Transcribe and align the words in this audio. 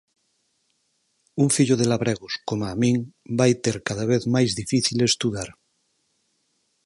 Un 1.43 1.47
fillo 1.55 1.75
de 1.81 1.85
labregos, 1.91 2.33
coma 2.49 2.71
min, 2.81 2.97
vai 3.39 3.51
ter 3.63 3.75
cada 3.87 4.05
vez 4.11 4.23
máis 4.35 4.49
difícil 4.61 4.97
estudar. 5.01 5.49